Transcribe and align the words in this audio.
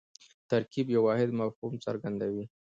ترکیب 0.49 0.87
یو 0.95 1.01
واحد 1.07 1.29
مفهوم 1.39 1.73
څرګندوي. 1.85 2.45